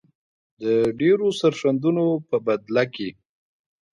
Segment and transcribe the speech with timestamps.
[0.61, 0.63] د
[0.99, 3.09] ډیرو سرښندنو په بدله کې.